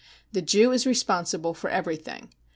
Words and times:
The 0.31 0.41
Jew 0.41 0.71
is 0.71 0.87
responsible 0.87 1.53
for 1.53 1.69
everything. 1.69 2.33